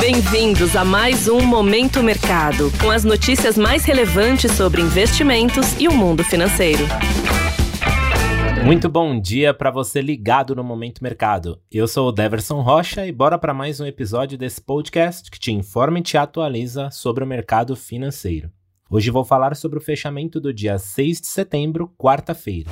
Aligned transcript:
Bem-vindos 0.00 0.76
a 0.76 0.84
mais 0.84 1.26
um 1.26 1.40
Momento 1.40 2.04
Mercado, 2.04 2.70
com 2.80 2.88
as 2.88 3.02
notícias 3.02 3.58
mais 3.58 3.84
relevantes 3.84 4.52
sobre 4.52 4.80
investimentos 4.80 5.78
e 5.80 5.88
o 5.88 5.92
mundo 5.92 6.22
financeiro. 6.22 6.84
Muito 8.64 8.88
bom 8.88 9.20
dia 9.20 9.52
para 9.52 9.72
você 9.72 10.00
ligado 10.00 10.54
no 10.54 10.62
Momento 10.62 11.02
Mercado. 11.02 11.60
Eu 11.70 11.88
sou 11.88 12.08
o 12.08 12.12
Deverson 12.12 12.60
Rocha 12.60 13.06
e 13.06 13.12
bora 13.12 13.36
para 13.36 13.52
mais 13.52 13.80
um 13.80 13.86
episódio 13.86 14.38
desse 14.38 14.60
podcast 14.60 15.28
que 15.28 15.38
te 15.38 15.50
informa 15.50 15.98
e 15.98 16.02
te 16.02 16.16
atualiza 16.16 16.90
sobre 16.92 17.24
o 17.24 17.26
mercado 17.26 17.74
financeiro. 17.74 18.50
Hoje 18.88 19.10
vou 19.10 19.24
falar 19.24 19.56
sobre 19.56 19.78
o 19.78 19.82
fechamento 19.82 20.40
do 20.40 20.54
dia 20.54 20.78
6 20.78 21.20
de 21.20 21.26
setembro, 21.26 21.92
quarta-feira. 21.98 22.70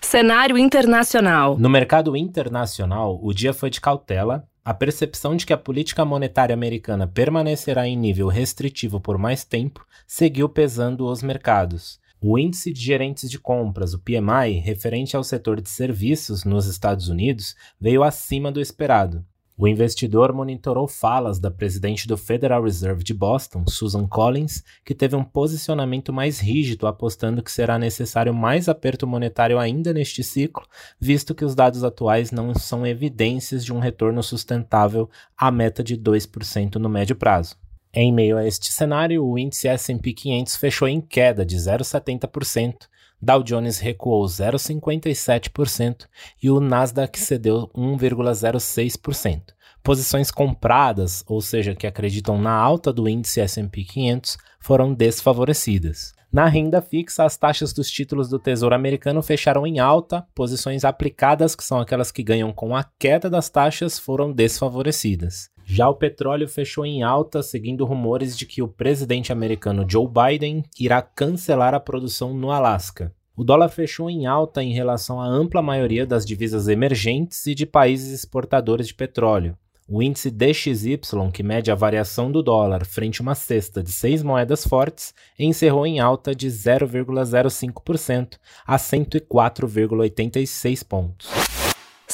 Cenário 0.00 0.56
internacional. 0.56 1.58
No 1.58 1.68
mercado 1.68 2.16
internacional, 2.16 3.20
o 3.22 3.34
dia 3.34 3.52
foi 3.52 3.68
de 3.68 3.78
cautela. 3.78 4.47
A 4.64 4.74
percepção 4.74 5.34
de 5.36 5.46
que 5.46 5.52
a 5.52 5.58
política 5.58 6.04
monetária 6.04 6.52
americana 6.52 7.06
permanecerá 7.06 7.86
em 7.86 7.96
nível 7.96 8.28
restritivo 8.28 9.00
por 9.00 9.16
mais 9.16 9.44
tempo 9.44 9.86
seguiu 10.06 10.48
pesando 10.48 11.06
os 11.06 11.22
mercados. 11.22 11.98
O 12.20 12.38
índice 12.38 12.72
de 12.72 12.80
gerentes 12.80 13.30
de 13.30 13.38
compras, 13.38 13.94
o 13.94 13.98
PMI, 14.00 14.58
referente 14.58 15.16
ao 15.16 15.22
setor 15.22 15.60
de 15.60 15.70
serviços 15.70 16.44
nos 16.44 16.66
Estados 16.66 17.08
Unidos, 17.08 17.54
veio 17.80 18.02
acima 18.02 18.50
do 18.50 18.60
esperado. 18.60 19.24
O 19.60 19.66
investidor 19.66 20.32
monitorou 20.32 20.86
falas 20.86 21.40
da 21.40 21.50
presidente 21.50 22.06
do 22.06 22.16
Federal 22.16 22.62
Reserve 22.62 23.02
de 23.02 23.12
Boston, 23.12 23.64
Susan 23.66 24.06
Collins, 24.06 24.62
que 24.84 24.94
teve 24.94 25.16
um 25.16 25.24
posicionamento 25.24 26.12
mais 26.12 26.38
rígido, 26.38 26.86
apostando 26.86 27.42
que 27.42 27.50
será 27.50 27.76
necessário 27.76 28.32
mais 28.32 28.68
aperto 28.68 29.04
monetário 29.04 29.58
ainda 29.58 29.92
neste 29.92 30.22
ciclo, 30.22 30.64
visto 31.00 31.34
que 31.34 31.44
os 31.44 31.56
dados 31.56 31.82
atuais 31.82 32.30
não 32.30 32.54
são 32.54 32.86
evidências 32.86 33.64
de 33.64 33.72
um 33.72 33.80
retorno 33.80 34.22
sustentável 34.22 35.10
à 35.36 35.50
meta 35.50 35.82
de 35.82 35.98
2% 35.98 36.76
no 36.76 36.88
médio 36.88 37.16
prazo. 37.16 37.56
Em 37.92 38.12
meio 38.12 38.36
a 38.38 38.46
este 38.46 38.70
cenário, 38.70 39.26
o 39.26 39.36
índice 39.36 39.66
S&P 39.66 40.12
500 40.12 40.54
fechou 40.54 40.86
em 40.86 41.00
queda 41.00 41.44
de 41.44 41.56
0,70%, 41.56 42.86
Dow 43.20 43.42
Jones 43.42 43.78
recuou 43.78 44.24
0,57% 44.24 46.06
e 46.42 46.50
o 46.50 46.60
Nasdaq 46.60 47.18
cedeu 47.18 47.68
1,06%. 47.74 49.42
Posições 49.82 50.30
compradas, 50.30 51.24
ou 51.26 51.40
seja, 51.40 51.74
que 51.74 51.86
acreditam 51.86 52.40
na 52.40 52.52
alta 52.52 52.92
do 52.92 53.08
índice 53.08 53.40
S&P 53.40 53.84
500, 53.84 54.38
foram 54.60 54.92
desfavorecidas. 54.92 56.14
Na 56.30 56.46
renda 56.46 56.82
fixa, 56.82 57.24
as 57.24 57.38
taxas 57.38 57.72
dos 57.72 57.90
títulos 57.90 58.28
do 58.28 58.38
Tesouro 58.38 58.74
Americano 58.74 59.22
fecharam 59.22 59.66
em 59.66 59.78
alta, 59.78 60.26
posições 60.34 60.84
aplicadas, 60.84 61.56
que 61.56 61.64
são 61.64 61.80
aquelas 61.80 62.12
que 62.12 62.22
ganham 62.22 62.52
com 62.52 62.76
a 62.76 62.84
queda 62.98 63.30
das 63.30 63.48
taxas, 63.48 63.98
foram 63.98 64.30
desfavorecidas. 64.30 65.50
Já 65.70 65.86
o 65.86 65.94
petróleo 65.94 66.48
fechou 66.48 66.86
em 66.86 67.02
alta, 67.02 67.42
seguindo 67.42 67.84
rumores 67.84 68.38
de 68.38 68.46
que 68.46 68.62
o 68.62 68.68
presidente 68.68 69.30
americano 69.30 69.84
Joe 69.86 70.08
Biden 70.08 70.64
irá 70.80 71.02
cancelar 71.02 71.74
a 71.74 71.80
produção 71.80 72.32
no 72.32 72.50
Alasca. 72.50 73.12
O 73.36 73.44
dólar 73.44 73.68
fechou 73.68 74.08
em 74.08 74.24
alta 74.24 74.62
em 74.62 74.72
relação 74.72 75.20
à 75.20 75.26
ampla 75.26 75.60
maioria 75.60 76.06
das 76.06 76.24
divisas 76.24 76.68
emergentes 76.68 77.46
e 77.46 77.54
de 77.54 77.66
países 77.66 78.12
exportadores 78.12 78.86
de 78.86 78.94
petróleo. 78.94 79.58
O 79.86 80.02
índice 80.02 80.30
DXY, 80.30 80.98
que 81.32 81.42
mede 81.42 81.70
a 81.70 81.74
variação 81.74 82.32
do 82.32 82.42
dólar 82.42 82.86
frente 82.86 83.20
a 83.20 83.22
uma 83.22 83.34
cesta 83.34 83.82
de 83.82 83.92
seis 83.92 84.22
moedas 84.22 84.66
fortes, 84.66 85.12
encerrou 85.38 85.86
em 85.86 86.00
alta 86.00 86.34
de 86.34 86.48
0,05% 86.48 88.38
a 88.66 88.76
104,86 88.76 90.82
pontos. 90.82 91.47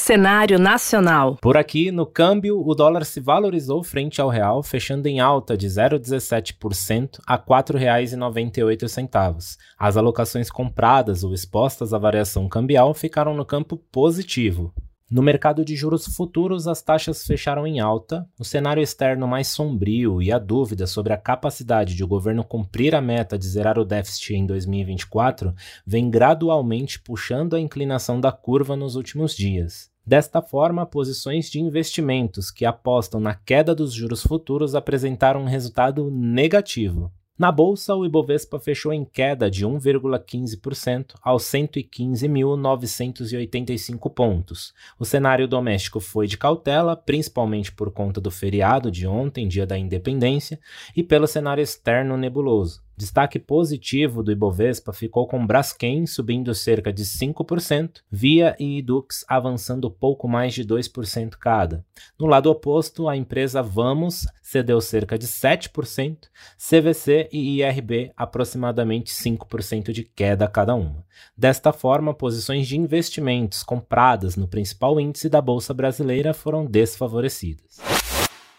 Cenário 0.05 0.59
nacional. 0.59 1.39
Por 1.41 1.57
aqui, 1.57 1.91
no 1.91 2.05
câmbio, 2.05 2.63
o 2.63 2.75
dólar 2.75 3.07
se 3.07 3.21
valorizou 3.21 3.83
frente 3.83 4.21
ao 4.21 4.29
real, 4.29 4.63
fechando 4.63 5.09
em 5.09 5.19
alta 5.19 5.57
de 5.57 5.67
0,17% 5.67 7.21
a 7.27 7.37
R$ 7.37 7.43
4,98. 7.49 9.57
As 9.79 9.97
alocações 9.97 10.51
compradas 10.51 11.25
ou 11.25 11.33
expostas 11.33 11.95
à 11.95 11.99
variação 11.99 12.51
cambial 12.51 12.93
ficaram 12.93 13.33
no 13.33 13.47
campo 13.47 13.79
positivo, 13.91 14.75
no 15.11 15.23
mercado 15.23 15.65
de 15.65 15.77
juros 15.77 16.07
futuros, 16.07 16.67
as 16.67 16.83
taxas 16.83 17.25
fecharam 17.25 17.67
em 17.67 17.79
alta, 17.79 18.27
o 18.39 18.45
cenário 18.45 18.83
externo 18.83 19.29
mais 19.29 19.49
sombrio 19.49 20.21
e 20.21 20.33
a 20.33 20.39
dúvida 20.39 20.87
sobre 20.87 21.13
a 21.13 21.17
capacidade 21.17 21.95
de 21.95 22.03
o 22.03 22.09
governo 22.09 22.43
cumprir 22.43 22.95
a 22.95 23.01
meta 23.01 23.39
de 23.39 23.47
zerar 23.47 23.79
o 23.79 23.85
déficit 23.85 24.35
em 24.35 24.45
2024 24.45 25.55
vem 25.87 26.11
gradualmente 26.11 26.99
puxando 26.99 27.55
a 27.55 27.61
inclinação 27.61 28.21
da 28.21 28.33
curva 28.33 28.75
nos 28.75 28.97
últimos 28.97 29.37
dias. 29.37 29.94
Desta 30.07 30.43
forma, 30.43 30.85
posições 30.85 31.51
de 31.51 31.59
investimentos 31.59 32.51
que 32.51 32.67
apostam 32.67 33.19
na 33.19 33.35
queda 33.35 33.75
dos 33.75 33.93
juros 33.93 34.23
futuros 34.23 34.75
apresentaram 34.75 35.43
um 35.43 35.49
resultado 35.49 36.11
negativo. 36.11 37.11
Na 37.37 37.51
bolsa, 37.51 37.97
o 37.97 38.07
Ibovespa 38.07 38.61
fechou 38.61 38.93
em 38.93 39.05
queda 39.05 39.51
de 39.51 39.67
1,15% 39.67 41.15
aos 41.21 41.43
115.985 41.45 44.15
pontos. 44.15 44.73
O 45.01 45.05
cenário 45.05 45.49
doméstico 45.49 45.99
foi 45.99 46.29
de 46.29 46.39
cautela, 46.39 46.95
principalmente 46.95 47.73
por 47.73 47.91
conta 47.91 48.21
do 48.21 48.31
feriado 48.31 48.89
de 48.89 49.05
ontem, 49.05 49.49
dia 49.49 49.67
da 49.67 49.77
independência, 49.77 50.61
e 50.95 51.03
pelo 51.03 51.27
cenário 51.27 51.61
externo 51.61 52.17
nebuloso. 52.17 52.85
Destaque 52.97 53.39
positivo 53.39 54.23
do 54.23 54.31
Ibovespa 54.31 54.93
ficou 54.93 55.27
com 55.27 55.45
Braskem 55.45 56.07
subindo 56.07 56.55
cerca 56.55 56.93
de 56.93 57.05
5%, 57.05 58.03
Via 58.11 58.55
e 58.59 58.79
Edux 58.79 59.25
avançando 59.29 59.91
pouco 59.91 60.29
mais 60.29 60.55
de 60.55 60.65
2% 60.65 61.31
cada. 61.31 61.85
No 62.19 62.27
lado 62.27 62.51
oposto, 62.51 63.09
a 63.09 63.17
empresa 63.17 63.63
Vamos 63.63 64.27
cedeu 64.43 64.81
cerca 64.81 65.19
de 65.19 65.27
7%, 65.27 66.29
CVC 66.57 67.29
e 67.33 67.61
IRB 67.61 68.13
aproximadamente 68.17 69.13
5% 69.13 69.91
de 69.91 70.05
queda 70.05 70.47
cada 70.47 70.75
uma. 70.75 71.05
Desta 71.37 71.73
forma, 71.73 72.15
posições 72.15 72.69
de 72.69 72.79
investimentos 72.79 73.63
compradas 73.63 74.37
no 74.37 74.47
principal 74.47 75.01
índice 75.01 75.29
da 75.29 75.41
bolsa 75.41 75.75
brasileira 75.75 76.33
foram 76.33 76.65
desfavorecidas. 76.67 77.94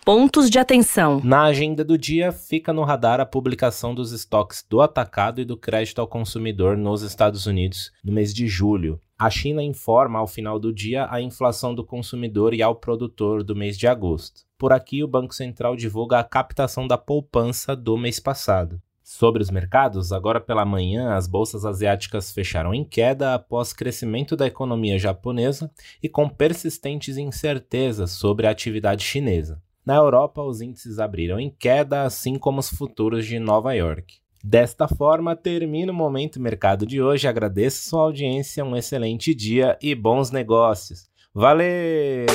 Pontos 0.05 0.51
de 0.51 0.59
atenção. 0.59 1.19
Na 1.23 1.45
agenda 1.45 1.83
do 1.83 1.97
dia, 1.97 2.31
fica 2.31 2.71
no 2.71 2.83
radar 2.83 3.19
a 3.19 3.25
publicação 3.25 3.95
dos 3.95 4.11
estoques 4.11 4.63
do 4.69 4.79
atacado 4.79 5.41
e 5.41 5.45
do 5.45 5.57
crédito 5.57 5.99
ao 5.99 6.07
consumidor 6.07 6.77
nos 6.77 7.01
Estados 7.01 7.47
Unidos 7.47 7.91
no 8.03 8.13
mês 8.13 8.31
de 8.31 8.47
julho. 8.47 9.01
A 9.17 9.31
China 9.31 9.63
informa 9.63 10.19
ao 10.19 10.27
final 10.27 10.59
do 10.59 10.71
dia 10.71 11.07
a 11.09 11.19
inflação 11.19 11.73
do 11.73 11.83
consumidor 11.83 12.53
e 12.53 12.61
ao 12.61 12.75
produtor 12.75 13.43
do 13.43 13.55
mês 13.55 13.79
de 13.79 13.87
agosto. 13.87 14.43
Por 14.59 14.71
aqui, 14.71 15.03
o 15.03 15.07
Banco 15.07 15.33
Central 15.33 15.75
divulga 15.75 16.19
a 16.19 16.23
captação 16.23 16.85
da 16.85 16.99
poupança 16.99 17.75
do 17.75 17.97
mês 17.97 18.19
passado. 18.19 18.79
Sobre 19.01 19.41
os 19.41 19.49
mercados, 19.49 20.13
agora 20.13 20.39
pela 20.39 20.63
manhã, 20.63 21.15
as 21.15 21.25
bolsas 21.25 21.65
asiáticas 21.65 22.31
fecharam 22.31 22.75
em 22.75 22.83
queda 22.83 23.33
após 23.33 23.73
crescimento 23.73 24.35
da 24.35 24.45
economia 24.45 24.99
japonesa 24.99 25.71
e 26.01 26.07
com 26.07 26.29
persistentes 26.29 27.17
incertezas 27.17 28.11
sobre 28.11 28.45
a 28.45 28.51
atividade 28.51 29.03
chinesa. 29.03 29.65
Na 29.85 29.95
Europa, 29.95 30.41
os 30.41 30.61
índices 30.61 30.97
abriram 30.97 31.39
em 31.39 31.49
queda, 31.49 32.03
assim 32.03 32.39
como 32.39 32.59
os 32.59 32.69
futuros 32.69 33.25
de 33.25 33.37
Nova 33.37 33.73
York. 33.73 34.15
Desta 34.43 34.87
forma, 34.87 35.35
termina 35.35 35.91
o 35.91 35.95
Momento 35.95 36.39
Mercado 36.39 36.85
de 36.85 37.01
hoje. 37.01 37.27
Agradeço 37.27 37.89
sua 37.89 38.01
audiência, 38.01 38.65
um 38.65 38.75
excelente 38.75 39.33
dia 39.35 39.77
e 39.81 39.93
bons 39.93 40.31
negócios. 40.31 41.07
Valeu! 41.33 42.25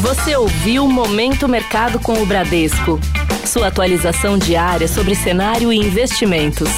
Você 0.00 0.36
ouviu 0.36 0.86
Momento 0.86 1.48
Mercado 1.48 1.98
com 2.00 2.22
o 2.22 2.26
Bradesco. 2.26 2.98
Sua 3.46 3.68
atualização 3.68 4.36
diária 4.36 4.88
sobre 4.88 5.14
cenário 5.14 5.72
e 5.72 5.76
investimentos. 5.76 6.68